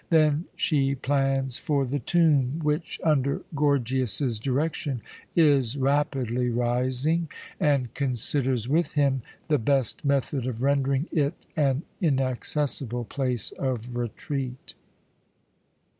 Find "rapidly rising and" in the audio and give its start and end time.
5.77-7.93